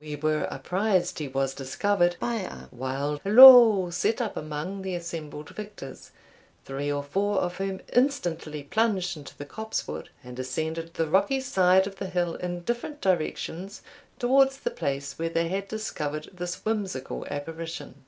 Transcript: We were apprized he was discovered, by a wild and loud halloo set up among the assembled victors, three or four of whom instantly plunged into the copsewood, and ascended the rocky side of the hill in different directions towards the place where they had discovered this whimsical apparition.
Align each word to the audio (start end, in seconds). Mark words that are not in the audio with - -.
We 0.00 0.16
were 0.16 0.48
apprized 0.50 1.20
he 1.20 1.28
was 1.28 1.54
discovered, 1.54 2.16
by 2.18 2.40
a 2.40 2.66
wild 2.72 3.20
and 3.24 3.36
loud 3.36 3.46
halloo 3.68 3.90
set 3.92 4.20
up 4.20 4.36
among 4.36 4.82
the 4.82 4.96
assembled 4.96 5.50
victors, 5.50 6.10
three 6.64 6.90
or 6.90 7.04
four 7.04 7.38
of 7.38 7.58
whom 7.58 7.80
instantly 7.92 8.64
plunged 8.64 9.16
into 9.16 9.38
the 9.38 9.44
copsewood, 9.44 10.08
and 10.24 10.36
ascended 10.40 10.94
the 10.94 11.06
rocky 11.06 11.40
side 11.40 11.86
of 11.86 11.98
the 11.98 12.08
hill 12.08 12.34
in 12.34 12.62
different 12.62 13.00
directions 13.00 13.82
towards 14.18 14.56
the 14.58 14.72
place 14.72 15.20
where 15.20 15.28
they 15.30 15.46
had 15.50 15.68
discovered 15.68 16.30
this 16.34 16.64
whimsical 16.64 17.24
apparition. 17.30 18.02